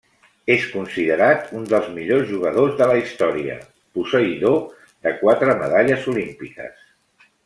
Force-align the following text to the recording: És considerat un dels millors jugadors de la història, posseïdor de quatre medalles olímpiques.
És 0.53 0.63
considerat 0.75 1.51
un 1.57 1.67
dels 1.73 1.89
millors 1.97 2.23
jugadors 2.31 2.73
de 2.81 2.87
la 2.91 2.95
història, 3.01 3.57
posseïdor 3.99 4.57
de 5.09 5.13
quatre 5.21 5.55
medalles 5.65 6.09
olímpiques. 6.15 6.81